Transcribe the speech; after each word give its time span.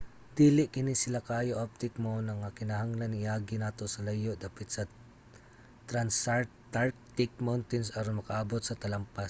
dili 0.39 0.63
kini 0.73 0.93
sila 1.01 1.19
kaayo 1.29 1.53
abtik 1.63 1.93
mao 2.03 2.19
na 2.27 2.33
nga 2.41 2.55
kinahanglang 2.57 3.15
i-agi 3.21 3.55
adto 3.69 3.85
sa 3.89 4.03
layo 4.07 4.31
dapit 4.43 4.67
sa 4.75 4.83
transantarctic 5.89 7.31
mountains 7.47 7.89
aron 7.97 8.19
makaabot 8.19 8.61
sa 8.65 8.79
talampas 8.81 9.19